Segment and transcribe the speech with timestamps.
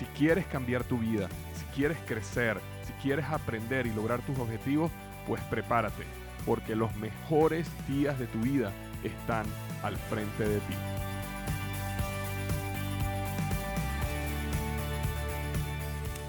[0.00, 4.90] Si quieres cambiar tu vida, si quieres crecer, si quieres aprender y lograr tus objetivos,
[5.26, 6.04] pues prepárate,
[6.46, 8.72] porque los mejores días de tu vida
[9.04, 9.44] están
[9.82, 10.74] al frente de ti.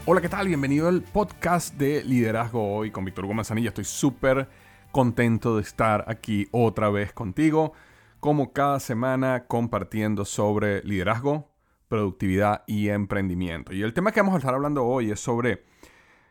[0.06, 0.48] Hola, ¿qué tal?
[0.50, 3.70] Bienvenido al podcast de Liderazgo Hoy con Víctor Hugo Manzanilla.
[3.70, 4.50] Estoy súper
[4.92, 7.72] contento de estar aquí otra vez contigo,
[8.20, 11.51] como cada semana compartiendo sobre liderazgo,
[11.91, 13.73] productividad y emprendimiento.
[13.73, 15.66] Y el tema que vamos a estar hablando hoy es sobre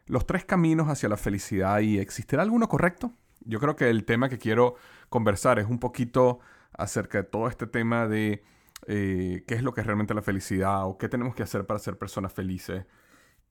[0.07, 3.13] los tres caminos hacia la felicidad y ¿existirá alguno correcto?
[3.41, 4.77] Yo creo que el tema que quiero
[5.11, 6.41] conversar es un poquito
[6.73, 8.43] acerca de todo este tema de
[8.87, 11.79] eh, qué es lo que es realmente la felicidad o qué tenemos que hacer para
[11.79, 12.87] ser personas felices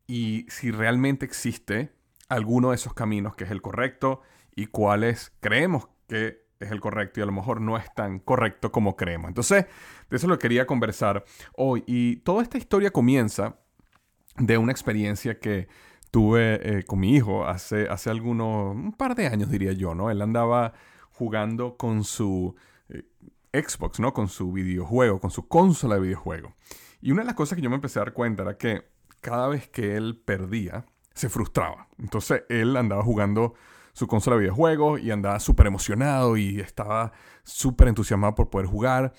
[0.08, 1.94] y si realmente existe
[2.28, 4.22] alguno de esos caminos que es el correcto
[4.56, 8.72] y cuáles creemos que es el correcto y a lo mejor no es tan correcto
[8.72, 9.30] como creemos.
[9.30, 9.66] Entonces,
[10.10, 11.24] de eso lo quería conversar
[11.56, 11.84] hoy.
[11.88, 13.58] Y toda esta historia comienza
[14.38, 15.68] de una experiencia que
[16.12, 20.10] tuve eh, con mi hijo hace, hace algunos, un par de años diría yo, ¿no?
[20.10, 20.74] Él andaba
[21.12, 22.56] jugando con su
[22.90, 23.04] eh,
[23.54, 24.14] Xbox, ¿no?
[24.14, 26.54] Con su videojuego, con su consola de videojuego.
[27.02, 28.84] Y una de las cosas que yo me empecé a dar cuenta era que
[29.22, 31.88] cada vez que él perdía, se frustraba.
[31.98, 33.54] Entonces él andaba jugando
[33.94, 37.12] su consola de videojuegos y andaba súper emocionado y estaba
[37.44, 39.14] súper entusiasmado por poder jugar.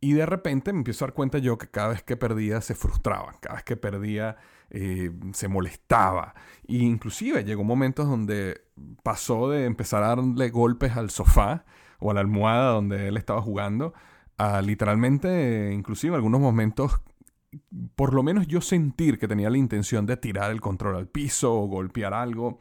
[0.00, 2.74] Y de repente me empiezo a dar cuenta yo que cada vez que perdía se
[2.74, 4.36] frustraba, cada vez que perdía
[4.70, 6.34] eh, se molestaba.
[6.68, 8.62] E inclusive llegó momentos donde
[9.02, 11.64] pasó de empezar a darle golpes al sofá
[11.98, 13.94] o a la almohada donde él estaba jugando
[14.38, 17.00] a literalmente, inclusive algunos momentos,
[17.94, 21.54] por lo menos yo sentir que tenía la intención de tirar el control al piso
[21.54, 22.60] o golpear algo.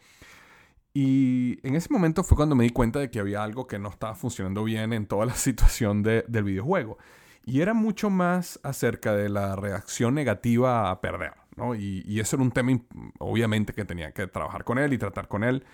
[0.98, 3.90] Y en ese momento fue cuando me di cuenta de que había algo que no
[3.90, 6.98] estaba funcionando bien en toda la situación del videojuego.
[7.46, 11.34] Y era mucho más acerca de la reacción negativa a perder.
[11.58, 11.76] ¿no?
[11.76, 12.80] Y, y eso era un tema,
[13.20, 15.66] obviamente, que tenía que trabajar con él y tratar con él.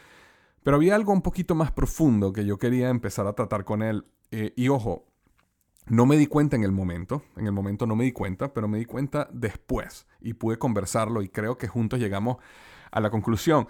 [0.63, 4.05] Pero había algo un poquito más profundo que yo quería empezar a tratar con él.
[4.31, 5.05] Eh, y ojo,
[5.85, 8.67] no me di cuenta en el momento, en el momento no me di cuenta, pero
[8.67, 12.37] me di cuenta después y pude conversarlo y creo que juntos llegamos
[12.89, 13.67] a la conclusión.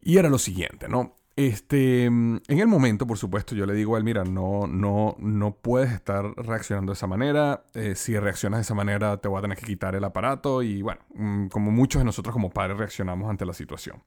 [0.00, 1.14] Y era lo siguiente, ¿no?
[1.36, 5.54] Este, en el momento, por supuesto, yo le digo a él, mira, no, no, no
[5.54, 7.64] puedes estar reaccionando de esa manera.
[7.74, 10.62] Eh, si reaccionas de esa manera, te voy a tener que quitar el aparato.
[10.62, 14.02] Y bueno, mm, como muchos de nosotros como padres reaccionamos ante la situación.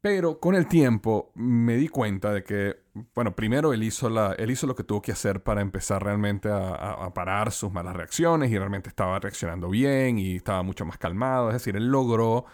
[0.00, 2.76] Pero con el tiempo me di cuenta de que,
[3.16, 6.48] bueno, primero él hizo, la, él hizo lo que tuvo que hacer para empezar realmente
[6.48, 10.98] a, a, parar sus malas reacciones y realmente estaba reaccionando bien y estaba mucho más
[10.98, 11.48] calmado.
[11.48, 12.46] Es decir, él logró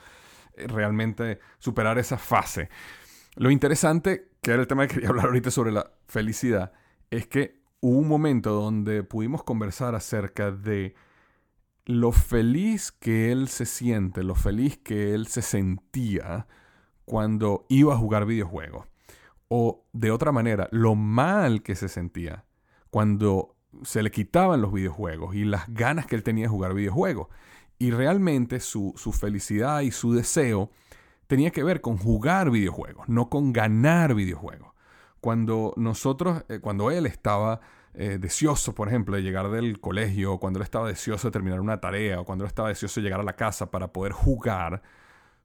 [0.56, 2.68] realmente superar esa fase.
[3.36, 6.72] Lo interesante, que era el tema que quería hablar ahorita sobre la felicidad,
[7.10, 10.94] es que hubo un momento donde pudimos conversar acerca de
[11.86, 16.46] lo feliz que él se siente, lo feliz que él se sentía
[17.04, 18.86] cuando iba a jugar videojuegos.
[19.48, 22.44] O de otra manera, lo mal que se sentía
[22.90, 27.28] cuando se le quitaban los videojuegos y las ganas que él tenía de jugar videojuegos.
[27.78, 30.70] Y realmente su, felicidad y su deseo
[31.26, 34.72] tenía que ver con jugar videojuegos, no con ganar videojuegos.
[35.20, 37.60] Cuando nosotros, eh, cuando él estaba
[37.94, 41.80] eh, deseoso, por ejemplo, de llegar del colegio, cuando él estaba deseoso de terminar una
[41.80, 44.82] tarea, o cuando él estaba deseoso de llegar a la casa para poder jugar,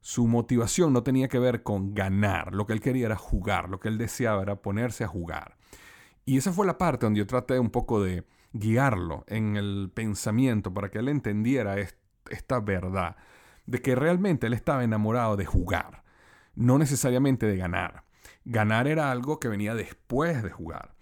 [0.00, 3.80] su motivación no tenía que ver con ganar, lo que él quería era jugar, lo
[3.80, 5.56] que él deseaba era ponerse a jugar.
[6.24, 10.72] Y esa fue la parte donde yo traté un poco de guiarlo en el pensamiento
[10.72, 11.78] para que él entendiera
[12.30, 13.16] esta verdad,
[13.66, 16.02] de que realmente él estaba enamorado de jugar,
[16.54, 18.04] no necesariamente de ganar.
[18.44, 20.94] Ganar era algo que venía después de jugar,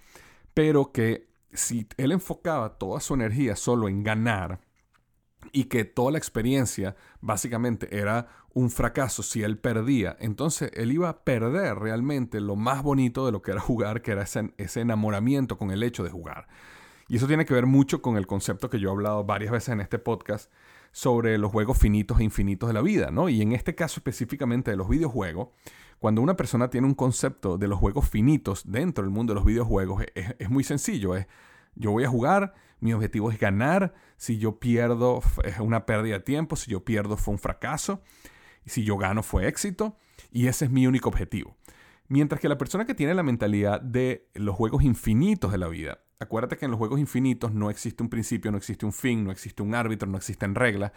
[0.54, 4.60] pero que si él enfocaba toda su energía solo en ganar,
[5.52, 11.08] y que toda la experiencia básicamente era un fracaso si él perdía, entonces él iba
[11.08, 15.58] a perder realmente lo más bonito de lo que era jugar, que era ese, enamoramiento
[15.58, 16.48] con el hecho de jugar.
[17.08, 19.70] Y eso tiene que ver mucho con el concepto que yo he hablado varias veces
[19.70, 20.52] en este podcast
[20.98, 23.28] sobre los juegos finitos e infinitos de la vida, ¿no?
[23.28, 25.50] Y en este caso específicamente de los videojuegos,
[26.00, 29.44] cuando una persona tiene un concepto de los juegos finitos dentro del mundo de los
[29.44, 31.28] videojuegos, es, muy sencillo, es
[31.76, 36.24] Yo voy a jugar, mi objetivo es ganar, si yo pierdo es una pérdida de
[36.24, 38.02] tiempo, si yo pierdo fue un fracaso,
[38.66, 39.96] y si yo gano fue éxito,
[40.32, 41.56] y ese es mi único objetivo.
[42.08, 46.00] Mientras que la persona que tiene la mentalidad de los juegos infinitos de la vida,
[46.20, 49.30] acuérdate que en los juegos infinitos no existe un principio, no existe un fin, no
[49.30, 50.92] existe un árbitro, no existen reglas,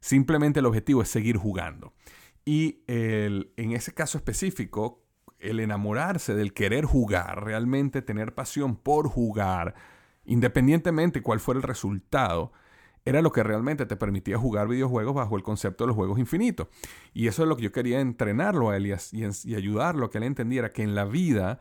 [0.00, 1.92] simplemente el objetivo es seguir jugando.
[2.44, 5.02] Y en ese caso específico,
[5.40, 9.74] el enamorarse del querer jugar, realmente tener pasión por jugar,
[10.24, 12.52] independientemente cuál fuera el resultado,
[13.04, 16.68] era lo que realmente te permitía jugar videojuegos bajo el concepto de los juegos infinitos.
[17.14, 18.94] Y eso es lo que yo quería entrenarlo a él y,
[19.44, 21.60] y ayudarlo a que él entendiera que en la vida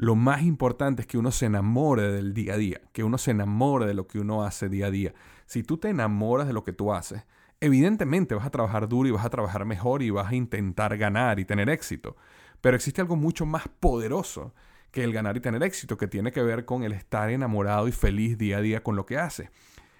[0.00, 3.32] lo más importante es que uno se enamore del día a día, que uno se
[3.32, 5.12] enamore de lo que uno hace día a día.
[5.44, 7.26] Si tú te enamoras de lo que tú haces,
[7.60, 11.38] evidentemente vas a trabajar duro y vas a trabajar mejor y vas a intentar ganar
[11.38, 12.16] y tener éxito.
[12.62, 14.54] Pero existe algo mucho más poderoso
[14.90, 17.92] que el ganar y tener éxito, que tiene que ver con el estar enamorado y
[17.92, 19.50] feliz día a día con lo que hace.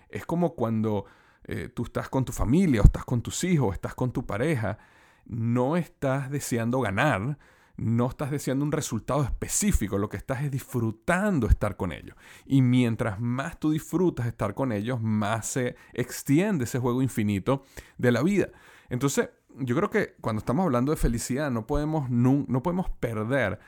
[0.08, 1.04] Es como cuando
[1.44, 4.24] eh, tú estás con tu familia, o estás con tus hijos, o estás con tu
[4.24, 4.78] pareja,
[5.26, 7.36] no estás deseando ganar,
[7.80, 12.14] no estás deseando un resultado específico, lo que estás es disfrutando estar con ellos.
[12.44, 17.64] Y mientras más tú disfrutas estar con ellos, más se extiende ese juego infinito
[17.96, 18.48] de la vida.
[18.90, 23.58] Entonces, yo creo que cuando estamos hablando de felicidad, no podemos, no, podemos perder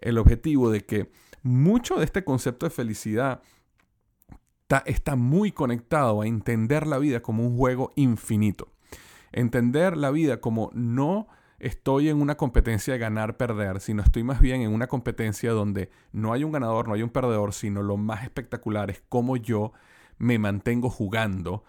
[0.00, 1.10] el objetivo de que
[1.42, 3.42] mucho de este concepto de felicidad
[4.62, 8.68] está, está muy conectado a entender la vida como un juego infinito.
[9.32, 11.26] Entender la vida como no
[11.58, 16.32] estoy en una competencia de ganar-perder, sino estoy más bien en una competencia donde no
[16.32, 19.72] hay un ganador, no hay un perdedor, sino lo más espectacular es cómo yo
[20.18, 21.64] me mantengo jugando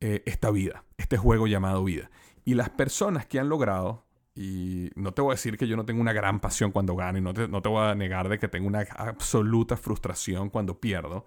[0.00, 2.10] eh, esta vida, este juego llamado vida.
[2.44, 4.04] Y las personas que han logrado
[4.34, 7.18] y no te voy a decir que yo no tengo una gran pasión cuando gano
[7.18, 10.80] y no te, no te voy a negar de que tengo una absoluta frustración cuando
[10.80, 11.24] pierdo.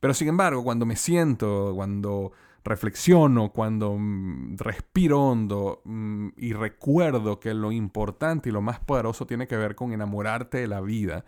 [0.00, 2.32] Pero sin embargo, cuando me siento, cuando
[2.64, 9.26] reflexiono, cuando mm, respiro hondo mm, y recuerdo que lo importante y lo más poderoso
[9.26, 11.24] tiene que ver con enamorarte de la vida,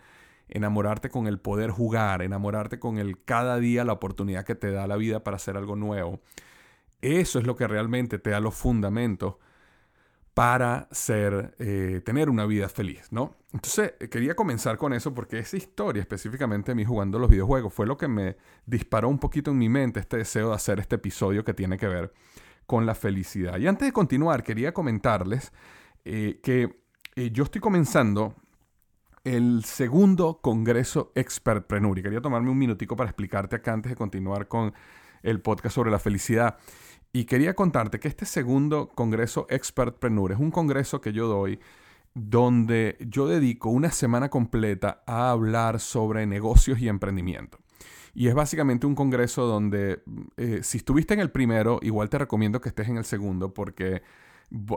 [0.49, 4.87] enamorarte con el poder jugar, enamorarte con el cada día la oportunidad que te da
[4.87, 6.19] la vida para hacer algo nuevo.
[7.01, 9.35] Eso es lo que realmente te da los fundamentos
[10.37, 13.33] para ser, eh, tener una vida feliz, ¿no?
[13.53, 17.73] Entonces, eh, quería comenzar con eso porque esa historia, específicamente de mí jugando los videojuegos,
[17.73, 18.37] fue lo que me
[18.67, 21.87] disparó un poquito en mi mente este deseo de hacer este episodio que tiene que
[21.87, 22.13] ver
[22.67, 23.57] con la felicidad.
[23.57, 25.51] Y antes de continuar, quería comentarles
[26.05, 26.83] eh, que
[27.31, 28.35] yo estoy comenzando
[29.23, 31.97] el segundo Congreso Expertpreneur.
[31.97, 34.71] Y quería tomarme un minutico para explicarte acá antes de continuar con
[35.23, 36.59] el podcast sobre la felicidad.
[37.13, 41.59] Y quería contarte que este segundo Congreso Expertpreneur es un congreso que yo doy
[42.13, 47.59] donde yo dedico una semana completa a hablar sobre negocios y emprendimiento.
[48.15, 50.01] Y es básicamente un congreso donde
[50.37, 53.95] eh, si estuviste en el primero, igual te recomiendo que estés en el segundo porque
[53.95, 54.01] eh,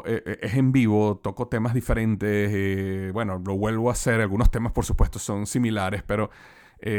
[0.05, 4.85] eh, es en vivo, toco temas diferentes, bueno, lo vuelvo a hacer, algunos temas por
[4.85, 6.31] supuesto son similares, pero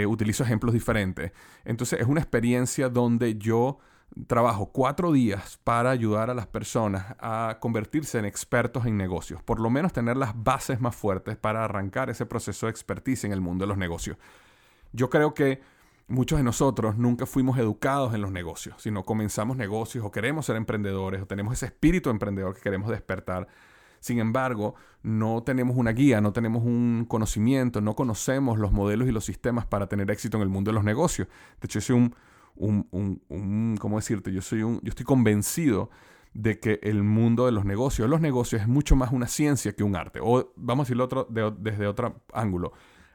[0.07, 1.31] utilizo ejemplos diferentes.
[1.65, 3.79] Entonces es una experiencia donde yo
[4.27, 9.59] trabajo cuatro días para ayudar a las personas a convertirse en expertos en negocios, por
[9.59, 13.41] lo menos tener las bases más fuertes para arrancar ese proceso de expertise en el
[13.41, 14.17] mundo de los negocios.
[14.91, 15.61] Yo creo que
[16.07, 20.57] muchos de nosotros nunca fuimos educados en los negocios, sino comenzamos negocios o queremos ser
[20.57, 23.47] emprendedores o tenemos ese espíritu emprendedor que queremos despertar.
[24.01, 29.11] Sin embargo, no tenemos una guía, no tenemos un conocimiento, no conocemos los modelos y
[29.11, 31.27] los sistemas para tener éxito en el mundo de los negocios.
[31.61, 32.15] De hecho, soy un
[32.61, 34.31] un, un, ¿cómo decirte?
[34.31, 35.89] Yo, soy un, yo estoy convencido
[36.33, 39.83] de que el mundo de los negocios, los negocios es mucho más una ciencia que
[39.83, 40.19] un arte.
[40.21, 41.27] O vamos a decirlo otro,
[41.59, 42.73] desde otro ángulo.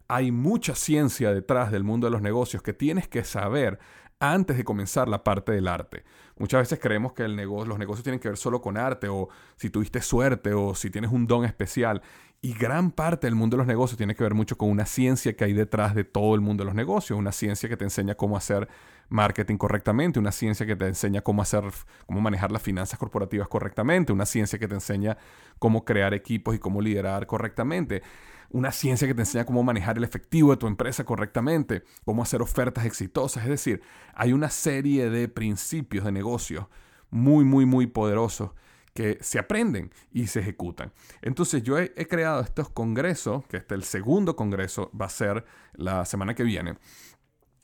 [0.08, 3.78] Hay mucha ciencia detrás del mundo de los negocios que tienes que saber
[4.18, 6.04] antes de comenzar la parte del arte.
[6.38, 9.28] Muchas veces creemos que el negocio, los negocios tienen que ver solo con arte o
[9.56, 12.02] si tuviste suerte o si tienes un don especial.
[12.42, 15.34] Y gran parte del mundo de los negocios tiene que ver mucho con una ciencia
[15.34, 18.14] que hay detrás de todo el mundo de los negocios, una ciencia que te enseña
[18.14, 18.68] cómo hacer
[19.08, 21.64] marketing correctamente, una ciencia que te enseña cómo hacer,
[22.06, 25.16] cómo manejar las finanzas corporativas correctamente, una ciencia que te enseña
[25.58, 28.02] cómo crear equipos y cómo liderar correctamente,
[28.50, 32.42] una ciencia que te enseña cómo manejar el efectivo de tu empresa correctamente, cómo hacer
[32.42, 33.44] ofertas exitosas.
[33.44, 33.82] Es decir,
[34.14, 36.70] hay una serie de principios de negocio
[37.10, 38.50] muy, muy, muy poderosos
[38.96, 40.90] que se aprenden y se ejecutan.
[41.20, 45.44] Entonces yo he, creado estos congresos, que este el segundo congreso va a ser
[45.74, 46.78] la semana que viene,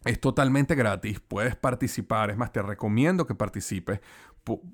[0.04, 4.00] Es totalmente gratis, puedes participar, es más, te recomiendo que participes,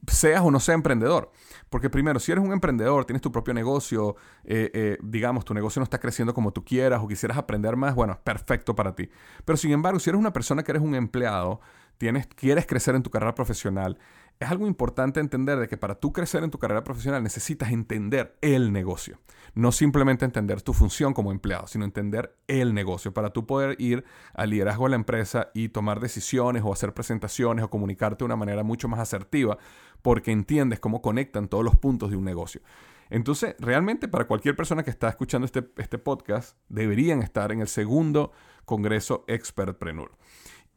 [0.07, 1.31] seas o no seas emprendedor.
[1.69, 5.81] Porque primero, si eres un emprendedor, tienes tu propio negocio, eh, eh, digamos, tu negocio
[5.81, 9.11] no está creciendo como tú quieras o quisieras aprender más, bueno, es perfecto para ti.
[9.45, 11.61] Pero sin embargo, si eres una persona que eres un empleado,
[11.99, 13.99] tienes, quieres crecer en tu carrera profesional,
[14.41, 18.37] es algo importante entender de que para tú crecer en tu carrera profesional necesitas entender
[18.41, 19.19] el negocio.
[19.55, 23.13] No simplemente entender tu función como empleado, sino entender el negocio.
[23.13, 24.05] Para tú poder ir
[24.35, 28.37] al liderazgo de la empresa y tomar decisiones o hacer presentaciones o comunicarte de una
[28.37, 29.59] manera mucho más asertiva
[30.03, 32.61] porque entiendes cómo conectan todos los puntos de un negocio.
[33.11, 37.69] Entonces, realmente para cualquier persona que está escuchando este, este podcast, deberían estar en el
[37.69, 38.33] segundo
[38.65, 40.13] Congreso Expertpreneur.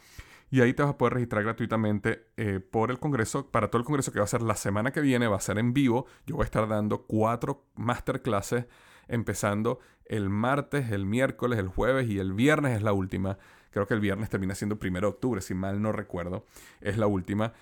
[0.51, 3.85] Y ahí te vas a poder registrar gratuitamente eh, por el Congreso, para todo el
[3.85, 6.07] Congreso que va a ser la semana que viene, va a ser en vivo.
[6.27, 8.65] Yo voy a estar dando cuatro masterclasses,
[9.07, 13.37] empezando el martes, el miércoles, el jueves y el viernes es la última.
[13.75, 16.47] Creo que el viernes termina siendo primero de octubre, si mal no recuerdo.
[16.81, 17.53] Es la última.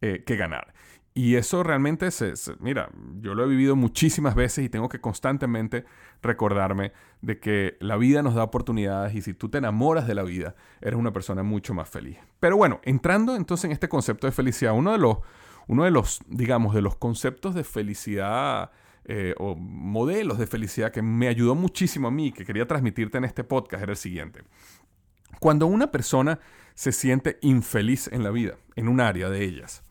[0.00, 0.74] eh, que ganar.
[1.18, 5.84] Y eso realmente se, mira, yo lo he vivido muchísimas veces y tengo que constantemente
[6.22, 10.22] recordarme de que la vida nos da oportunidades y si tú te enamoras de la
[10.22, 12.18] vida, eres una persona mucho más feliz.
[12.38, 15.18] Pero bueno, entrando entonces en este concepto de felicidad, uno de los,
[15.66, 18.70] uno de los digamos, de los conceptos de felicidad
[19.04, 23.24] eh, o modelos de felicidad que me ayudó muchísimo a mí, que quería transmitirte en
[23.24, 24.44] este podcast, era el siguiente.
[25.40, 26.38] Cuando una persona
[26.76, 29.82] se siente infeliz en la vida, en un área de ellas,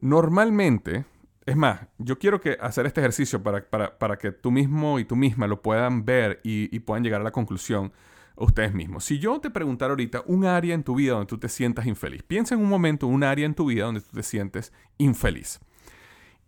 [0.00, 1.04] Normalmente,
[1.46, 5.46] es más, yo quiero que hacer este ejercicio para, que tú mismo y tú misma
[5.46, 7.92] lo puedan ver y, puedan llegar a la conclusión
[8.36, 9.04] ustedes mismos.
[9.04, 12.22] Si yo te preguntara ahorita un área en tu vida donde tú te sientas infeliz,
[12.22, 15.60] piensa en un momento un área en tu vida donde tú te sientes infeliz.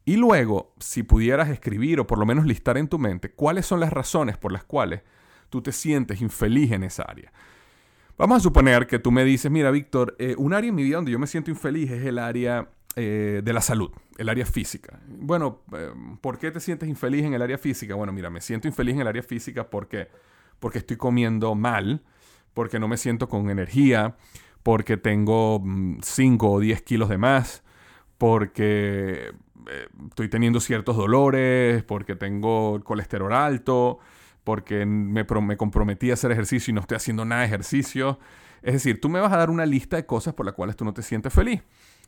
[0.04, 3.80] Y luego, si pudieras escribir o por lo menos listar en tu mente cuáles son
[3.80, 5.02] las razones por las cuales
[5.48, 7.32] tú te sientes infeliz en esa área.
[8.16, 10.96] Vamos a suponer que tú me dices, mira, Víctor, eh, un área en mi vida
[10.96, 12.68] donde yo me siento infeliz es el área
[13.00, 14.98] eh, de la salud, el área física.
[15.06, 17.94] Bueno, eh, ¿por qué te sientes infeliz en el área física?
[17.94, 20.08] Bueno, mira, me siento infeliz en el área física porque,
[20.58, 22.02] porque estoy comiendo mal,
[22.54, 24.16] porque no me siento con energía,
[24.64, 25.62] porque tengo
[26.02, 27.62] 5 mm, o 10 kilos de más,
[28.18, 29.32] porque
[29.68, 34.00] eh, estoy teniendo ciertos dolores, porque tengo colesterol alto,
[34.42, 38.18] porque me, me comprometí a hacer ejercicio y no estoy haciendo nada de ejercicio.
[38.60, 40.84] Es decir, tú me vas a dar una lista de cosas por las cuales tú
[40.84, 41.62] no te sientes feliz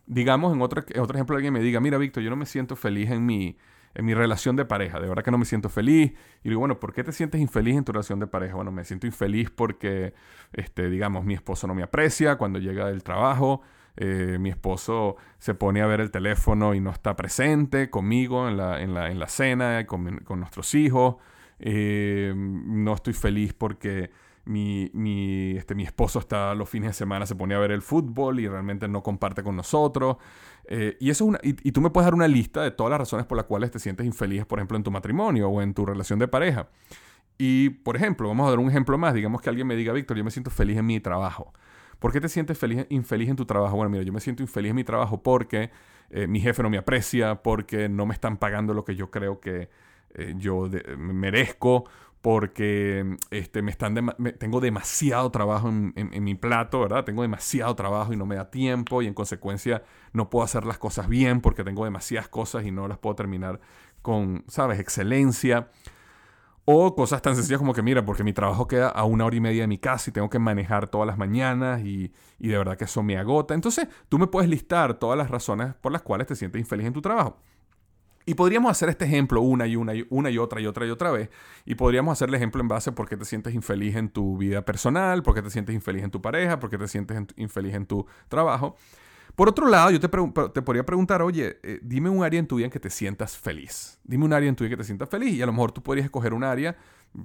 [0.06, 3.10] digamos, en otro, otro ejemplo, alguien me diga, mira, Víctor, yo no me siento feliz
[3.10, 3.56] en mi,
[3.94, 6.12] en mi relación de pareja, de verdad que no me siento feliz.
[6.44, 8.54] Y digo, bueno, ¿por qué te sientes infeliz en tu relación de pareja?
[8.54, 10.14] Bueno, me siento infeliz porque,
[10.52, 13.62] este, digamos, mi esposo no me aprecia cuando llega del trabajo.
[13.96, 18.56] Eh, mi esposo se pone a ver el teléfono y no está presente conmigo en
[18.56, 21.16] la, en la, en la cena, con, con nuestros hijos.
[21.58, 24.10] Eh, no estoy feliz porque
[24.50, 27.82] mi, mi, este, mi esposo está los fines de semana, se pone a ver el
[27.82, 30.16] fútbol y realmente no comparte con nosotros.
[30.64, 32.98] Eh, y, eso es una, y, tú me puedes dar una lista de todas las
[32.98, 35.86] razones por las cuales te sientes infeliz, por ejemplo, en tu matrimonio o en tu
[35.86, 36.68] relación de pareja.
[37.38, 39.14] Y, por ejemplo, vamos a dar un ejemplo más.
[39.14, 41.52] Digamos que alguien me diga, Víctor, yo me siento feliz en mi trabajo.
[42.00, 43.76] ¿Por qué te sientes feliz, infeliz en tu trabajo?
[43.76, 45.70] Bueno, mira, yo me siento infeliz en mi trabajo porque
[46.10, 49.40] eh, mi jefe no me aprecia, porque no me están pagando lo que yo creo
[49.40, 49.70] que
[50.14, 51.84] eh, yo merezco,
[52.22, 53.94] porque este, me están
[54.38, 57.04] tengo demasiado trabajo en, mi plato, ¿verdad?
[57.04, 60.78] Tengo demasiado trabajo y no me da tiempo y en consecuencia no puedo hacer las
[60.78, 63.60] cosas bien porque tengo demasiadas cosas y no las puedo terminar
[64.02, 65.70] con, ¿sabes?, excelencia.
[66.66, 69.40] O cosas tan sencillas como que, mira, porque mi trabajo queda a una hora y
[69.40, 72.76] media de mi casa y tengo que manejar todas las mañanas y, y de verdad
[72.76, 73.54] que eso me agota.
[73.54, 76.92] Entonces, tú me puedes listar todas las razones por las cuales te sientes infeliz en
[76.92, 77.40] tu trabajo.
[78.30, 80.90] Y podríamos hacer este ejemplo una y una y una y otra y otra y
[80.90, 81.30] otra vez.
[81.64, 84.38] Y podríamos hacer el ejemplo en base a por qué te sientes infeliz en tu
[84.38, 87.74] vida personal, por qué te sientes infeliz en tu pareja, por qué te sientes infeliz
[87.74, 88.76] en tu trabajo.
[89.34, 92.54] Por otro lado, yo te, te podría preguntar, oye, eh, dime un área en tu
[92.54, 93.98] vida en que te sientas feliz.
[94.04, 95.34] Dime un área en tu vida que te sientas feliz.
[95.34, 96.76] Y a lo mejor tú podrías escoger un área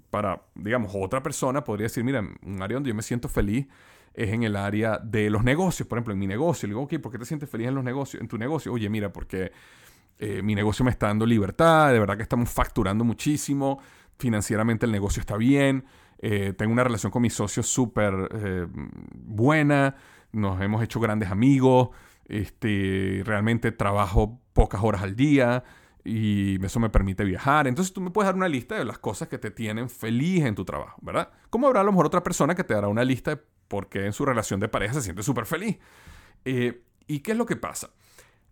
[0.09, 3.67] para, digamos, otra persona podría decir, mira, un área donde yo me siento feliz
[4.15, 5.87] es en el área de los negocios.
[5.87, 6.67] Por ejemplo, en mi negocio.
[6.67, 8.73] Le digo, ok, ¿por qué te sientes feliz en los negocios, en tu negocio?
[8.73, 9.51] Oye, mira, porque
[10.17, 13.79] eh, mi negocio me está dando libertad, de verdad que estamos facturando muchísimo,
[14.17, 15.85] financieramente el negocio está bien,
[16.19, 18.67] eh, tengo una relación con mis socios súper eh,
[19.13, 19.95] buena,
[20.31, 21.89] nos hemos hecho grandes amigos,
[22.27, 25.63] este, realmente trabajo pocas horas al día
[26.05, 27.67] y eso me permite viajar.
[27.67, 30.55] Entonces tú me puedes dar una lista de las cosas que te tienen feliz en
[30.55, 31.29] tu trabajo, ¿verdad?
[31.49, 34.05] Como habrá a lo mejor otra persona que te dará una lista de por qué
[34.05, 35.77] en su relación de pareja se siente súper feliz.
[36.45, 37.89] ¿Y qué es lo que pasa?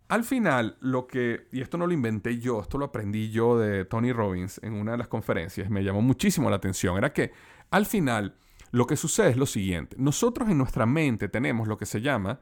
[0.08, 3.84] Al final, lo que, y esto no lo inventé yo, esto lo aprendí yo de
[3.86, 7.32] Tony Robbins en una de las conferencias, me llamó muchísimo la atención, era que
[7.70, 8.36] al final
[8.70, 12.40] lo que sucede es lo siguiente, nosotros en nuestra mente tenemos lo que se llama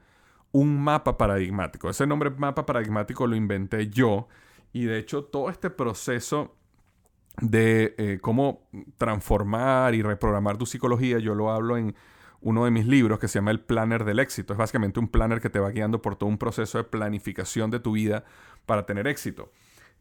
[0.51, 4.27] un mapa paradigmático, ese nombre mapa paradigmático lo inventé yo
[4.73, 6.57] y de hecho todo este proceso
[7.41, 11.95] de eh, cómo transformar y reprogramar tu psicología, yo lo hablo en
[12.43, 14.53] uno de mis libros que se llama El Planner del Éxito.
[14.53, 17.81] Es básicamente un planner que te va guiando por todo un proceso de planificación de
[17.81, 18.25] tu vida
[18.67, 19.51] para tener éxito.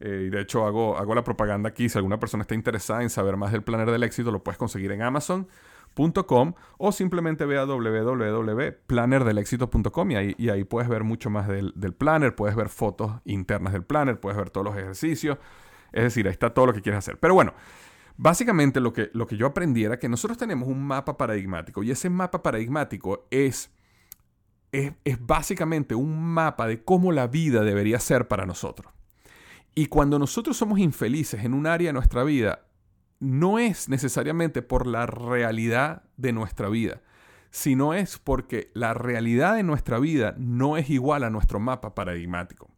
[0.00, 1.88] Eh, y de hecho hago, hago la propaganda aquí.
[1.88, 4.90] Si alguna persona está interesada en saber más del Planner del Éxito, lo puedes conseguir
[4.90, 11.46] en Amazon.com o simplemente ve a www.plannerdelexito.com y ahí, y ahí puedes ver mucho más
[11.46, 15.38] del, del planner, puedes ver fotos internas del planner, puedes ver todos los ejercicios.
[15.92, 17.18] Es decir, ahí está todo lo que quieres hacer.
[17.18, 17.54] Pero bueno,
[18.16, 21.90] Básicamente lo que, lo que yo aprendí era que nosotros tenemos un mapa paradigmático y
[21.90, 23.70] ese mapa paradigmático es,
[24.70, 28.92] es, básicamente un mapa de cómo la vida debería ser para nosotros.
[29.74, 32.66] Y cuando nosotros somos infelices en un área de nuestra vida,
[33.20, 37.00] no es necesariamente por la realidad de nuestra vida,
[37.50, 42.70] sino es porque la realidad de nuestra vida no es igual a nuestro mapa paradigmático.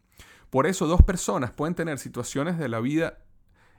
[0.50, 3.18] Por eso dos personas pueden tener situaciones de la vida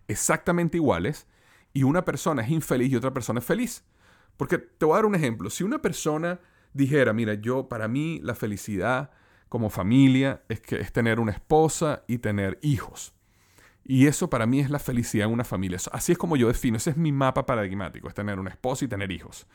[0.10, 1.28] exactamente iguales,
[1.76, 3.84] y una persona es infeliz y otra persona es feliz.
[4.38, 5.50] Porque te voy a dar un ejemplo.
[5.50, 6.40] Si una persona
[6.74, 9.12] dijera, mira, yo para mí la felicidad
[9.50, 13.14] como familia es que es tener una esposa y tener hijos.
[13.84, 15.78] Y eso para mí es la felicidad en una familia.
[15.92, 18.88] Así es como yo defino, ese es mi mapa paradigmático, es tener una esposa y
[18.88, 19.46] tener hijos.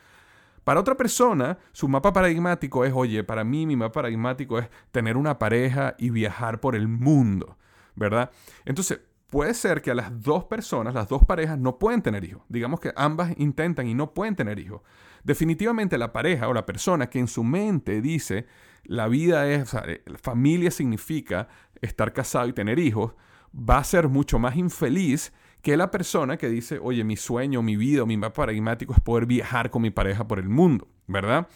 [0.63, 5.17] Para otra persona, su mapa paradigmático es, oye, para mí mi mapa paradigmático es tener
[5.17, 7.57] una pareja y viajar por el mundo,
[7.95, 8.29] ¿verdad?
[8.63, 8.99] Entonces,
[9.31, 12.43] puede ser que a las dos personas, las dos parejas, no pueden tener hijos.
[12.49, 14.81] Digamos que ambas intentan y no pueden tener hijos.
[15.23, 18.45] Definitivamente la pareja o la persona que en su mente dice
[18.83, 21.47] la vida es, o sea, eh, familia significa
[21.81, 23.13] estar casado y tener hijos,
[23.57, 27.77] va a ser mucho más infeliz que la persona que dice, oye, mi sueño, mi
[27.77, 31.47] vida, mi mapa paradigmático es poder viajar con mi pareja por el mundo, ¿verdad?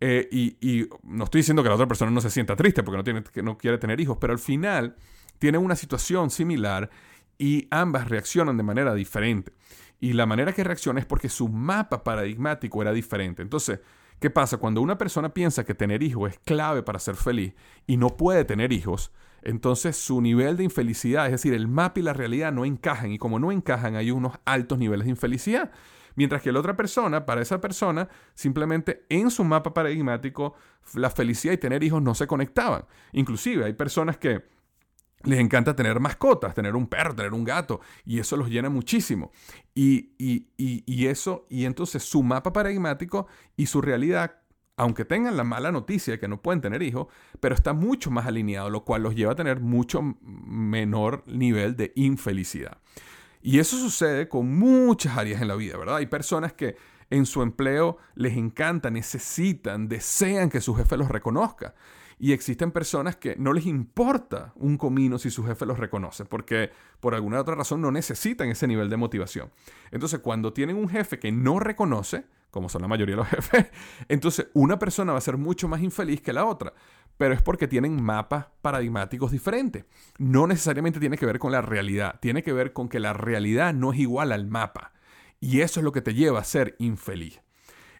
[0.00, 3.04] Eh, y, no estoy diciendo que la otra persona no se sienta triste porque no,
[3.04, 4.96] tiene, que no quiere tener hijos, pero al final
[5.42, 6.88] tienen una situación similar
[7.36, 9.52] y ambas reaccionan de manera diferente.
[9.98, 13.42] Y la manera que reacciona es porque su mapa paradigmático era diferente.
[13.42, 13.80] Entonces,
[14.20, 14.58] ¿qué pasa?
[14.58, 17.54] Cuando una persona piensa que tener hijos es clave para ser feliz
[17.88, 19.10] y no puede tener hijos,
[19.42, 23.10] entonces su nivel de infelicidad, es decir, el mapa y la realidad no encajan.
[23.10, 25.72] Y como no encajan, hay unos altos niveles de infelicidad.
[26.14, 30.54] Mientras que la otra persona, para esa persona, simplemente en su mapa paradigmático,
[30.94, 32.84] la felicidad y tener hijos no se conectaban.
[33.10, 34.52] Inclusive hay personas que
[35.24, 39.30] les encanta tener mascotas, tener un perro, tener un gato, y eso los llena muchísimo.
[39.74, 40.12] Y,
[41.06, 44.36] eso, y entonces su mapa paradigmático y su realidad,
[44.76, 47.08] aunque tengan la mala noticia de que no pueden tener hijos,
[47.40, 51.92] pero está mucho más alineado, lo cual los lleva a tener mucho menor nivel de
[51.96, 52.78] infelicidad.
[53.40, 55.96] Y eso sucede con muchas áreas en la vida, ¿verdad?
[55.96, 56.76] Hay personas que
[57.10, 61.74] en su empleo les encanta, necesitan, desean que su jefe los reconozca.
[62.18, 66.70] Y existen personas que no les importa un comino si su jefe los reconoce, porque
[67.00, 69.50] por alguna otra razón no necesitan ese nivel de motivación.
[69.90, 73.66] Entonces, cuando tienen un jefe que no reconoce, como son la mayoría de los jefes,
[74.08, 76.72] entonces una persona va a ser mucho más infeliz que la otra.
[77.18, 79.84] Pero es porque tienen mapas paradigmáticos diferentes.
[80.18, 83.74] No necesariamente tiene que ver con la realidad, tiene que ver con que la realidad
[83.74, 84.92] no es igual al mapa.
[85.38, 87.40] Y eso es lo que te lleva a ser infeliz.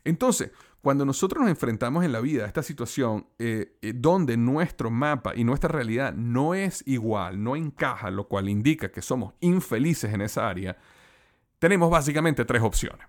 [0.05, 0.51] Entonces,
[0.83, 5.33] cuando nosotros nos enfrentamos en la vida a esta situación eh, eh, donde nuestro mapa
[5.37, 10.21] y nuestra realidad no es igual, no encaja, lo cual indica que somos infelices en
[10.21, 10.77] esa área,
[11.61, 13.07] tenemos básicamente tres opciones.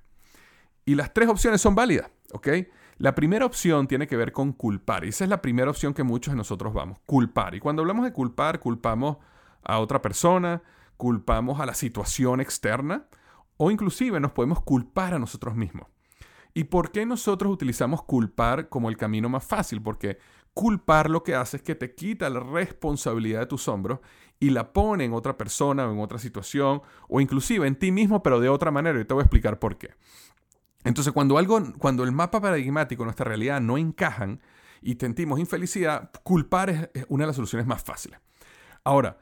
[0.86, 2.47] Y las tres opciones son válidas, ¿ok?
[2.97, 5.03] La primera opción tiene que ver con culpar.
[5.03, 7.55] Y esa es la primera opción que muchos de nosotros vamos, culpar.
[7.55, 9.17] Y cuando hablamos de culpar, culpamos
[9.63, 10.62] a otra persona,
[10.97, 13.07] culpamos a la situación externa
[13.57, 15.88] o inclusive nos podemos culpar a nosotros mismos.
[16.53, 19.81] ¿Y por qué nosotros utilizamos culpar como el camino más fácil?
[19.81, 20.19] Porque
[20.53, 23.99] culpar lo que hace es que te quita la responsabilidad de tus hombros
[24.39, 28.21] y la pone en otra persona o en otra situación o inclusive en ti mismo,
[28.21, 28.99] pero de otra manera.
[28.99, 29.95] Y te voy a explicar por qué.
[30.83, 34.41] Entonces, cuando algo, cuando el mapa paradigmático, nuestra realidad no encajan
[34.81, 38.19] y sentimos infelicidad, culpar es una de las soluciones más fáciles.
[38.83, 39.17] Ahora,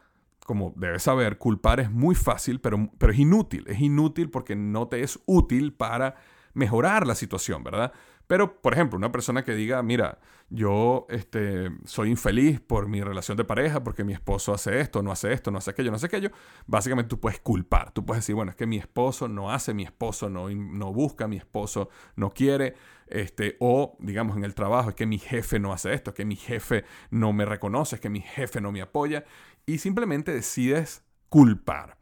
[0.46, 3.63] como debes saber, culpar es muy fácil, pero, pero es inútil.
[3.67, 6.15] Es inútil porque no te es útil para
[6.54, 7.92] mejorar la situación, ¿verdad?
[8.28, 13.36] Pero, por ejemplo, una persona que diga, mira, yo este, soy infeliz por mi relación
[13.36, 16.06] de pareja, porque mi esposo hace esto, no hace esto, no hace aquello, no hace
[16.06, 16.32] aquello,
[16.66, 17.92] básicamente tú puedes culpar.
[17.92, 21.28] Tú puedes decir, bueno, es que mi esposo no hace, mi esposo no, no busca,
[21.28, 22.76] mi esposo no quiere,
[23.08, 26.26] este, o digamos en el trabajo, es que mi jefe no hace esto, es que
[26.26, 29.26] mi jefe no me reconoce, es que mi jefe no me apoya,
[29.66, 31.98] y simplemente decides culpar.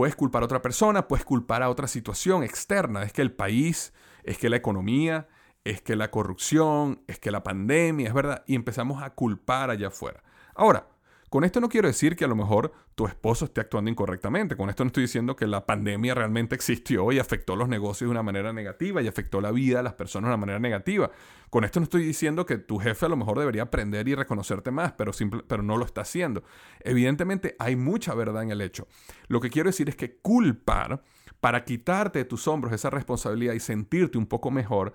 [0.00, 3.02] Puedes culpar a otra persona, puedes culpar a otra situación externa.
[3.02, 3.92] Es que el país,
[4.24, 5.28] es que la economía,
[5.62, 8.42] es que la corrupción, es que la pandemia, es verdad.
[8.46, 10.22] Y empezamos a culpar allá afuera.
[10.54, 10.88] Ahora,
[11.30, 14.56] con esto no quiero decir que a lo mejor tu esposo esté actuando incorrectamente.
[14.56, 18.10] Con esto no estoy diciendo que la pandemia realmente existió y afectó los negocios de
[18.10, 21.12] una manera negativa y afectó la vida de las personas de una manera negativa.
[21.48, 24.72] Con esto no estoy diciendo que tu jefe a lo mejor debería aprender y reconocerte
[24.72, 25.12] más, pero,
[25.46, 26.42] pero no lo está haciendo.
[26.80, 28.88] Evidentemente hay mucha verdad en el hecho.
[29.28, 31.00] Lo que quiero decir es que culpar
[31.38, 34.94] para quitarte de tus hombros esa responsabilidad y sentirte un poco mejor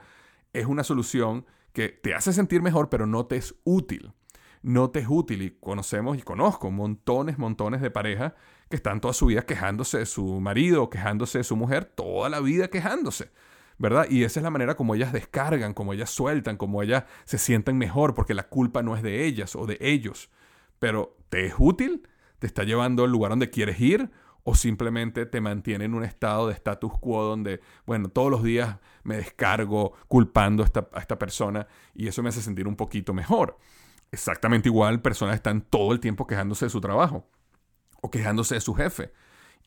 [0.52, 4.13] es una solución que te hace sentir mejor, pero no te es útil
[4.65, 5.43] no te es útil.
[5.43, 8.34] Y conocemos y conozco montones, montones de parejas
[8.69, 12.39] que están toda su vida quejándose de su marido, quejándose de su mujer, toda la
[12.39, 13.32] vida quejándose.
[13.78, 14.08] ¿verdad?
[14.10, 17.78] Y esa es la manera como ellas descargan, como ellas sueltan, como ellas se sienten
[17.78, 20.30] mejor, porque la culpa no es de ellas o de ellos.
[20.80, 22.08] Pero ¿te es útil?
[22.39, 24.10] ¿Te está llevando al lugar donde quieres ir?
[24.43, 28.78] ¿O simplemente te mantiene en un estado de status quo donde, bueno, todos los días
[29.04, 33.13] me descargo culpando a esta, a esta persona y eso me hace sentir un poquito
[33.13, 33.58] mejor?
[34.15, 37.28] Exactamente igual, personas están todo el tiempo quejándose de su trabajo
[38.01, 39.12] o quejándose de su jefe.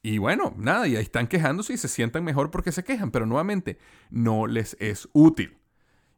[0.01, 3.27] Y bueno, nada, y ahí están quejándose y se sientan mejor porque se quejan, pero
[3.27, 5.59] nuevamente no les es útil.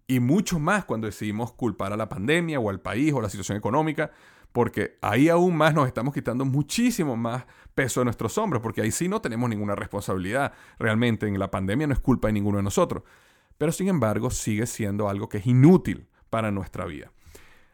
[0.07, 3.59] Y mucho más cuando decidimos culpar a la pandemia o al país o la situación
[3.59, 4.13] económica,
[4.53, 8.93] porque ahí aún más nos estamos quitando muchísimo más peso de nuestros hombros, porque ahí
[8.93, 10.53] sí no tenemos ninguna responsabilidad.
[10.79, 13.03] Realmente en la pandemia no es culpa de ninguno de nosotros.
[13.59, 17.11] Pero sin embargo sigue siendo algo que es inútil para nuestra vida.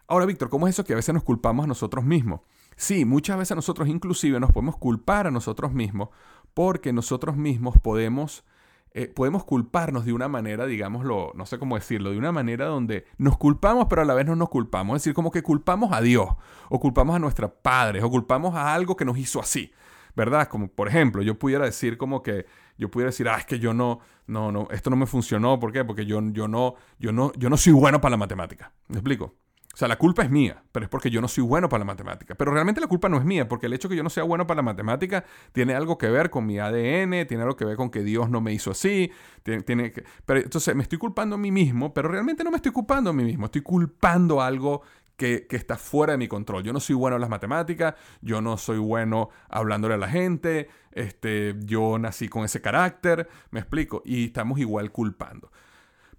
[0.08, 2.40] Ahora, Víctor, ¿cómo es eso que a veces nos culpamos a nosotros mismos?
[2.76, 6.10] Sí, muchas veces nosotros inclusive nos podemos culpar a nosotros mismos
[6.54, 8.44] porque nosotros mismos podemos,
[8.92, 13.06] eh, podemos culparnos de una manera, digámoslo, no sé cómo decirlo, de una manera donde
[13.18, 14.96] nos culpamos pero a la vez no nos culpamos.
[14.96, 16.28] Es decir, como que culpamos a Dios
[16.68, 19.72] o culpamos a nuestros padres o culpamos a algo que nos hizo así.
[20.14, 20.48] ¿verdad?
[20.48, 22.46] Como por ejemplo, yo pudiera decir como que
[22.78, 25.72] yo pudiera decir, ah, es que yo no, no, no, esto no me funcionó, ¿por
[25.72, 25.84] qué?
[25.84, 28.72] Porque yo, yo no, yo no, yo no soy bueno para la matemática.
[28.88, 29.34] ¿Me explico?
[29.76, 31.84] O sea, la culpa es mía, pero es porque yo no soy bueno para la
[31.84, 32.34] matemática.
[32.34, 34.22] Pero realmente la culpa no es mía, porque el hecho de que yo no sea
[34.22, 37.76] bueno para la matemática tiene algo que ver con mi ADN, tiene algo que ver
[37.76, 39.12] con que Dios no me hizo así.
[39.42, 43.10] Tiene, que, entonces me estoy culpando a mí mismo, pero realmente no me estoy culpando
[43.10, 44.80] a mí mismo, estoy culpando algo
[45.14, 46.62] que, que, está fuera de mi control.
[46.62, 50.70] Yo no soy bueno en las matemáticas, yo no soy bueno hablándole a la gente,
[50.92, 55.50] este, yo nací con ese carácter, me explico, y estamos igual culpando.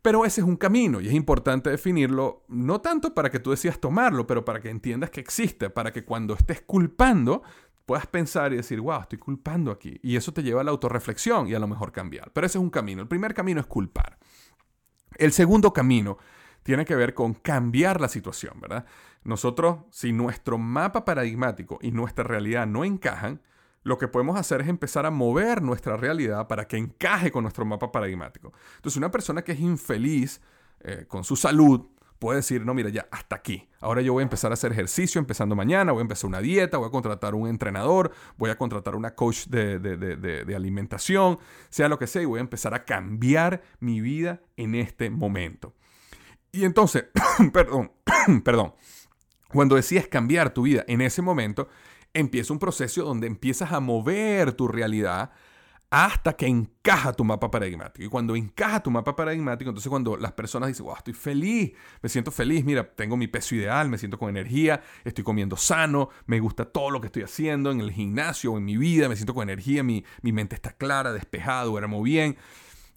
[0.07, 3.77] Pero ese es un camino y es importante definirlo, no tanto para que tú decidas
[3.77, 7.43] tomarlo, pero para que entiendas que existe, para que cuando estés culpando
[7.85, 9.99] puedas pensar y decir, wow, estoy culpando aquí.
[10.01, 12.31] Y eso te lleva a la autorreflexión y a lo mejor cambiar.
[12.31, 13.01] Pero ese es un camino.
[13.01, 14.17] El primer camino es culpar.
[15.17, 16.17] El segundo camino
[16.63, 18.85] tiene que ver con cambiar la situación, ¿verdad?
[19.25, 23.41] Nosotros, si nuestro mapa paradigmático y nuestra realidad no encajan,
[23.87, 27.63] lo que podemos hacer es empezar a mover nuestra realidad para que encaje con nuestro
[27.63, 28.51] mapa paradigmático.
[28.75, 30.41] Entonces, una persona que es infeliz
[30.81, 31.87] eh, con su salud
[32.19, 33.69] puede decir, no, mira, ya, hasta aquí.
[33.79, 36.77] Ahora yo voy a empezar a hacer ejercicio empezando mañana, voy a empezar una dieta,
[36.77, 41.97] voy a contratar un entrenador, voy a contratar una coach de, de alimentación, sea lo
[41.97, 45.73] que sea, y voy a empezar a cambiar mi vida en este momento.
[46.51, 47.05] Y entonces,
[47.53, 47.93] perdón,
[48.43, 48.73] perdón,
[49.47, 51.69] cuando decides cambiar tu vida en ese momento,
[52.13, 55.31] empieza un proceso donde empiezas a mover tu realidad
[55.89, 58.03] hasta que encaja tu mapa paradigmático.
[58.03, 62.09] Y cuando encaja tu mapa paradigmático, entonces cuando las personas dicen, wow, estoy feliz, me
[62.09, 66.39] siento feliz, mira, tengo mi peso ideal, me siento con energía, estoy comiendo sano, me
[66.39, 69.33] gusta todo lo que estoy haciendo en el gimnasio o en mi vida, me siento
[69.33, 72.37] con energía, mi, mi mente está clara, despejada, duermo bien.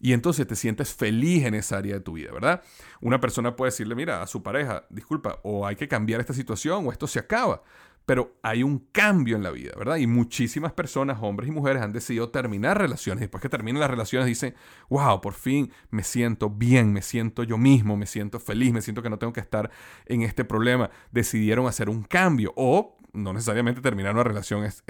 [0.02, 2.62] Y entonces te sientes feliz en esa área de tu vida, ¿verdad?
[3.02, 6.86] Una persona puede decirle, mira, a su pareja, disculpa, o hay que cambiar esta situación
[6.86, 7.62] o esto se acaba
[8.06, 9.96] pero hay un cambio en la vida, ¿verdad?
[9.96, 13.20] Y muchísimas personas, hombres y mujeres, han decidido terminar relaciones.
[13.20, 14.54] Después que terminan las relaciones dicen,
[14.88, 19.02] wow, por fin me siento bien, me siento yo mismo, me siento feliz, me siento
[19.02, 19.70] que no tengo que estar
[20.06, 20.90] en este problema.
[21.12, 24.82] Decidieron hacer un cambio o no necesariamente terminar una relación es,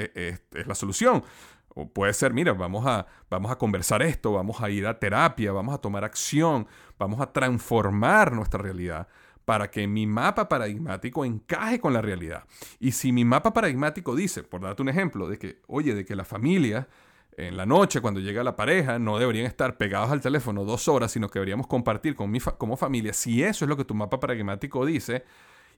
[0.53, 1.23] la solución.
[1.69, 5.53] O puede ser, mira, vamos a, vamos a conversar esto, vamos a ir a terapia,
[5.53, 6.67] vamos a tomar acción,
[6.99, 9.09] vamos a transformar nuestra realidad
[9.45, 12.45] para que mi mapa paradigmático encaje con la realidad.
[12.79, 16.15] Y si mi mapa paradigmático dice, por darte un ejemplo, de que, oye, de que
[16.15, 16.89] la familia
[17.37, 21.13] en la noche, cuando llega la pareja, no deberían estar pegados al teléfono dos horas,
[21.13, 23.13] sino que deberíamos compartir como familia.
[23.13, 25.25] Si eso es lo que tu mapa paradigmático dice,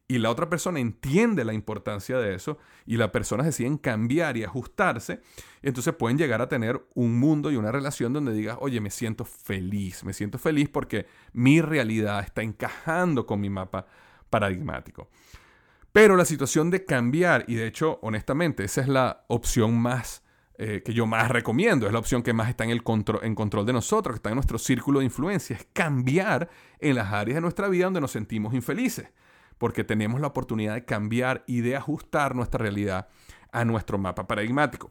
[0.09, 4.45] y la otra persona entiende la importancia de eso y las personas deciden cambiar y
[4.45, 5.21] ajustarse,
[5.63, 9.25] entonces pueden llegar a tener un mundo y una relación donde digas, oye, me siento
[9.25, 13.87] feliz, me siento feliz porque mi realidad está encajando con mi mapa
[14.29, 15.09] paradigmático.
[15.93, 20.23] Pero la situación de cambiar, y de hecho, honestamente, esa es la opción más
[20.59, 23.35] eh, que yo más recomiendo, es la opción que más está en, el control, en
[23.35, 26.49] control de nosotros, que está en nuestro círculo de influencia, es cambiar
[26.81, 29.09] en las áreas de nuestra vida donde nos sentimos infelices
[29.63, 33.07] porque tenemos la oportunidad de cambiar y de ajustar nuestra realidad
[33.53, 34.91] a nuestro mapa paradigmático.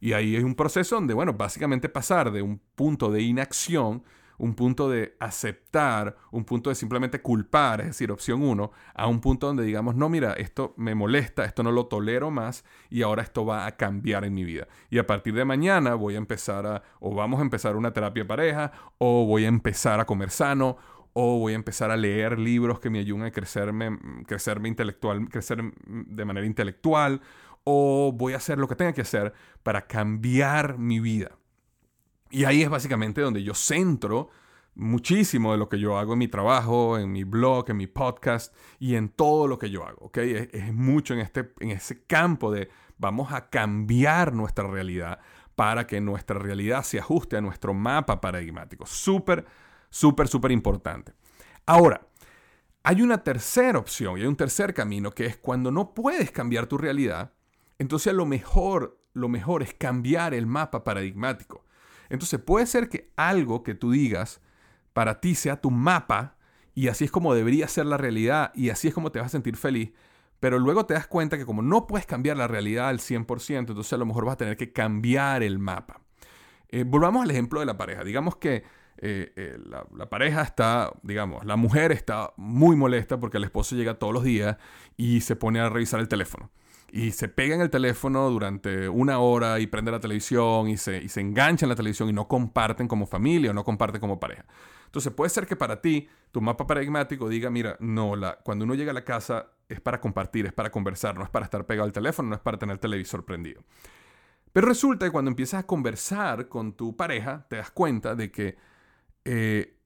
[0.00, 4.04] Y ahí es un proceso donde, bueno, básicamente pasar de un punto de inacción,
[4.38, 9.20] un punto de aceptar, un punto de simplemente culpar, es decir, opción 1, a un
[9.20, 13.24] punto donde digamos, no, mira, esto me molesta, esto no lo tolero más y ahora
[13.24, 14.68] esto va a cambiar en mi vida.
[14.88, 18.24] Y a partir de mañana voy a empezar a, o vamos a empezar una terapia
[18.24, 20.76] pareja, o voy a empezar a comer sano,
[21.12, 25.62] o voy a empezar a leer libros que me ayuden a crecerme, crecerme intelectual, crecer
[25.86, 27.20] de manera intelectual,
[27.64, 31.38] o voy a hacer lo que tenga que hacer para cambiar mi vida.
[32.30, 34.30] Y ahí es básicamente donde yo centro
[34.74, 38.54] muchísimo de lo que yo hago en mi trabajo, en mi blog, en mi podcast
[38.78, 40.10] y en todo lo que yo hago.
[40.14, 45.20] Es, es mucho en, este, en ese campo de vamos a cambiar nuestra realidad
[45.54, 48.86] para que nuestra realidad se ajuste a nuestro mapa paradigmático.
[48.86, 49.44] Súper
[49.92, 51.12] Súper, súper importante.
[51.66, 52.08] Ahora,
[52.82, 56.66] hay una tercera opción y hay un tercer camino que es cuando no puedes cambiar
[56.66, 57.34] tu realidad,
[57.78, 61.66] entonces lo mejor, lo mejor es cambiar el mapa paradigmático.
[62.08, 64.40] Entonces puede ser que algo que tú digas
[64.94, 66.38] para ti sea tu mapa
[66.74, 69.32] y así es como debería ser la realidad y así es como te vas a
[69.32, 69.92] sentir feliz,
[70.40, 73.92] pero luego te das cuenta que como no puedes cambiar la realidad al 100%, entonces
[73.92, 76.00] a lo mejor vas a tener que cambiar el mapa.
[76.70, 78.04] Eh, volvamos al ejemplo de la pareja.
[78.04, 78.64] Digamos que
[78.98, 83.94] eh, eh, la, pareja está, digamos, la mujer está muy molesta porque el esposo llega
[83.94, 84.56] todos los días
[84.96, 86.50] y se pone a revisar el teléfono.
[86.90, 90.98] Y se pega en el teléfono durante una hora y prende la televisión y se,
[91.02, 94.20] y se engancha en la televisión y no comparten como familia o no comparten como
[94.20, 94.44] pareja.
[94.84, 98.74] Entonces puede ser que para ti tu mapa paradigmático diga, mira, no, la, cuando uno
[98.74, 101.86] llega a la casa es para compartir, es para conversar, no es para estar pegado
[101.86, 103.62] al teléfono, no es para tener el televisor prendido.
[104.52, 108.56] Pero resulta que cuando empiezas a conversar con tu pareja, te das cuenta de que
[109.24, 109.76] eh,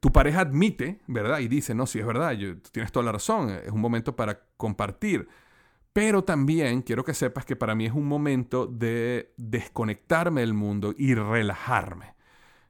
[0.00, 1.40] tu pareja admite, ¿verdad?
[1.40, 2.36] Y dice, no, sí es verdad,
[2.72, 5.28] tienes toda la razón, es un momento para compartir.
[5.92, 10.94] Pero también quiero que sepas que para mí es un momento de desconectarme del mundo
[10.96, 12.14] y relajarme.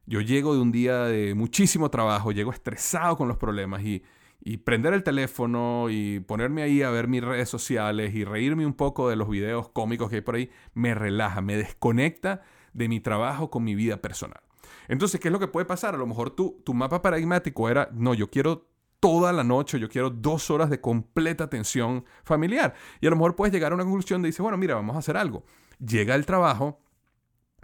[0.07, 4.02] Yo llego de un día de muchísimo trabajo, llego estresado con los problemas y,
[4.40, 8.72] y prender el teléfono y ponerme ahí a ver mis redes sociales y reírme un
[8.72, 12.40] poco de los videos cómicos que hay por ahí, me relaja, me desconecta
[12.72, 14.47] de mi trabajo con mi vida personal.
[14.88, 15.94] Entonces, ¿qué es lo que puede pasar?
[15.94, 18.66] A lo mejor tu, tu mapa paradigmático era, no, yo quiero
[19.01, 22.74] toda la noche, yo quiero dos horas de completa atención familiar.
[23.01, 25.01] Y a lo mejor puedes llegar a una conclusión de dice, bueno, mira, vamos a
[25.01, 25.44] hacer algo.
[25.79, 26.81] Llega el trabajo,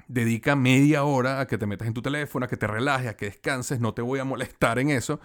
[0.06, 3.16] dedica media hora a que te metas en tu teléfono, a que te relajes, a
[3.16, 5.20] que descanses, no te voy a molestar en eso.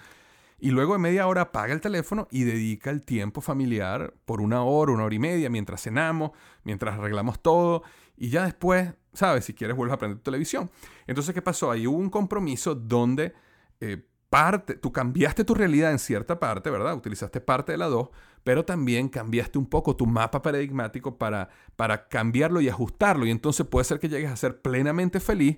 [0.62, 4.64] Y luego de media hora apaga el teléfono y dedica el tiempo familiar por una
[4.64, 6.32] hora, una hora y media, mientras cenamos,
[6.64, 7.84] mientras arreglamos todo.
[8.18, 9.46] Y ya después, ¿sabes?
[9.46, 10.70] Si quieres, vuelves a prender tu televisión.
[11.08, 11.72] Entonces, ¿qué pasó?
[11.72, 13.34] Ahí hubo un compromiso donde
[13.80, 16.96] eh, parte, tú cambiaste tu realidad en cierta parte, ¿verdad?
[16.96, 18.10] Utilizaste parte de la dos,
[18.44, 23.26] pero también cambiaste un poco tu mapa paradigmático para, para cambiarlo y ajustarlo.
[23.26, 25.58] Y entonces puede ser que llegues a ser plenamente feliz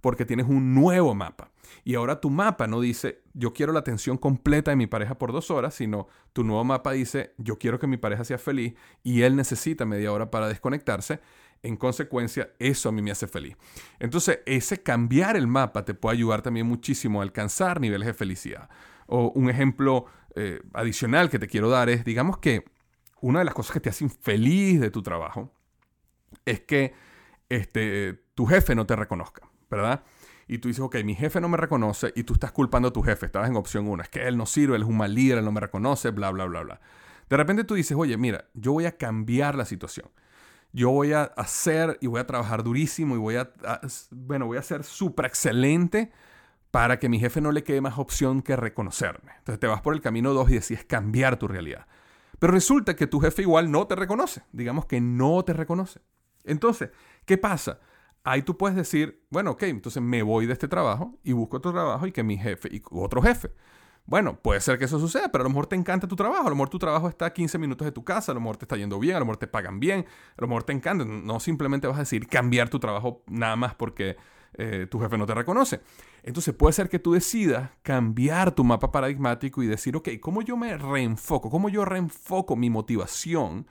[0.00, 1.50] porque tienes un nuevo mapa.
[1.84, 5.32] Y ahora tu mapa no dice, yo quiero la atención completa de mi pareja por
[5.32, 9.22] dos horas, sino tu nuevo mapa dice, yo quiero que mi pareja sea feliz y
[9.22, 11.20] él necesita media hora para desconectarse.
[11.62, 13.56] En consecuencia, eso a mí me hace feliz.
[13.98, 18.70] Entonces, ese cambiar el mapa te puede ayudar también muchísimo a alcanzar niveles de felicidad.
[19.06, 22.64] O un ejemplo eh, adicional que te quiero dar es, digamos que
[23.20, 25.52] una de las cosas que te hacen feliz de tu trabajo
[26.46, 26.94] es que
[27.48, 29.50] este, tu jefe no te reconozca.
[29.70, 30.02] ¿verdad?
[30.48, 33.02] Y tú dices, ok, mi jefe no me reconoce y tú estás culpando a tu
[33.02, 35.38] jefe, estabas en opción 1, es que él no sirve, él es un mal líder,
[35.38, 36.80] él no me reconoce, bla, bla, bla, bla.
[37.28, 40.10] De repente tú dices, oye, mira, yo voy a cambiar la situación.
[40.72, 43.50] Yo voy a hacer y voy a trabajar durísimo y voy a,
[44.10, 46.12] bueno, voy a ser súper excelente
[46.70, 49.32] para que mi jefe no le quede más opción que reconocerme.
[49.38, 51.86] Entonces te vas por el camino 2 y decides cambiar tu realidad.
[52.38, 54.42] Pero resulta que tu jefe igual no te reconoce.
[54.52, 56.00] Digamos que no te reconoce.
[56.44, 56.90] Entonces,
[57.26, 57.80] ¿qué pasa?
[58.24, 61.72] ahí tú puedes decir, bueno, ok, entonces me voy de este trabajo y busco otro
[61.72, 63.50] trabajo y que mi jefe y otro jefe.
[64.06, 66.50] Bueno, puede ser que eso suceda, pero a lo mejor te encanta tu trabajo, a
[66.50, 68.64] lo mejor tu trabajo está a 15 minutos de tu casa, a lo mejor te
[68.64, 70.04] está yendo bien, a lo mejor te pagan bien,
[70.36, 71.04] a lo mejor te encanta.
[71.04, 74.16] No simplemente vas a decir cambiar tu trabajo nada más porque
[74.54, 75.80] eh, tu jefe no te reconoce.
[76.22, 80.56] Entonces puede ser que tú decidas cambiar tu mapa paradigmático y decir, ok, ¿cómo yo
[80.56, 81.48] me reenfoco?
[81.50, 83.68] ¿Cómo yo reenfoco mi motivación,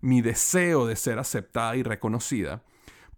[0.00, 2.62] mi deseo de ser aceptada y reconocida?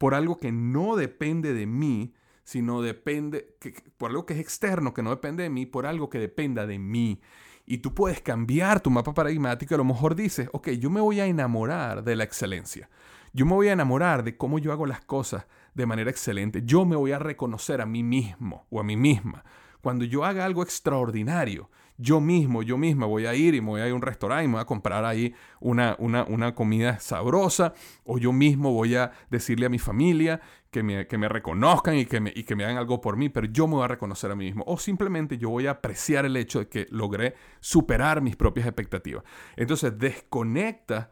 [0.00, 2.14] por algo que no depende de mí,
[2.50, 3.54] sino depende,
[3.96, 6.80] por algo que es externo, que no depende de mí, por algo que dependa de
[6.80, 7.20] mí.
[7.64, 11.00] Y tú puedes cambiar tu mapa paradigmático y a lo mejor dices, ok, yo me
[11.00, 12.90] voy a enamorar de la excelencia.
[13.32, 16.62] Yo me voy a enamorar de cómo yo hago las cosas de manera excelente.
[16.64, 19.44] Yo me voy a reconocer a mí mismo o a mí misma.
[19.80, 23.80] Cuando yo haga algo extraordinario, yo mismo, yo misma voy a ir y me voy
[23.82, 27.74] a ir a un restaurante y me voy a comprar ahí una, una, comida sabrosa,
[28.04, 32.06] o yo mismo voy a decirle a mi familia que me, que me reconozcan y
[32.06, 34.30] que me, y que me hagan algo por mí, pero yo me voy a reconocer
[34.30, 38.20] a mí mismo, o simplemente yo voy a apreciar el hecho de que logré superar
[38.20, 39.24] mis propias expectativas.
[39.56, 41.10] Entonces desconecta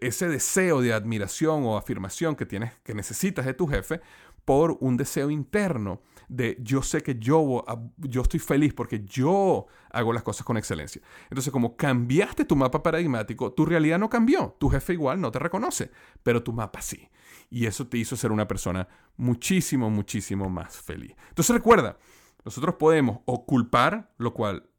[0.00, 4.00] ese deseo de admiración o afirmación que tienes que necesitas de tu jefe
[4.44, 7.64] por un deseo interno de yo sé que yo,
[7.98, 11.02] yo estoy feliz porque yo hago las cosas con excelencia.
[11.24, 14.56] Entonces, como cambiaste tu mapa paradigmático, tu realidad no cambió.
[14.60, 15.90] Tu jefe igual no te reconoce,
[16.22, 17.10] pero tu mapa sí.
[17.50, 21.16] Y eso te hizo ser una persona muchísimo, muchísimo más feliz.
[21.30, 21.98] Entonces, recuerda,
[22.44, 24.70] nosotros podemos o culpar, lo cual,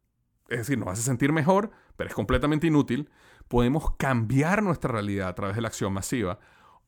[0.48, 3.10] es decir, nos hace sentir mejor, pero es completamente inútil.
[3.50, 6.40] Podemos cambiar nuestra realidad a través de la acción masiva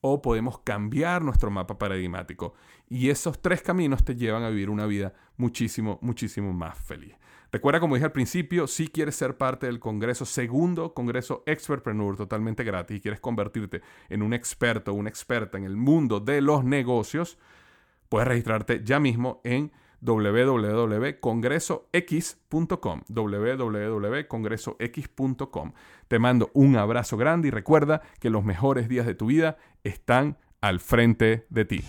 [0.06, 2.54] o podemos cambiar nuestro mapa paradigmático.
[2.90, 7.16] Y esos tres caminos te llevan a vivir una vida muchísimo, muchísimo más feliz.
[7.54, 12.66] Recuerda, como dije al principio, si quieres ser parte del Congreso, segundo Congreso Expertpreneur, totalmente
[12.66, 17.38] gratis, y quieres convertirte en un experto una experta en el mundo de los negocios,
[18.10, 19.72] puedes registrarte ya mismo en
[20.04, 25.72] www.congresox.com www.congresox.com
[26.08, 30.38] Te mando un abrazo grande y recuerda que los mejores días de tu vida están
[30.62, 31.84] al frente de ti.